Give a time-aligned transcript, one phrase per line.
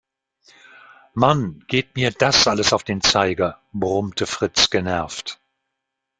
[1.13, 5.39] Mann, geht mir das alles auf den Zeiger, brummte Fritz genervt.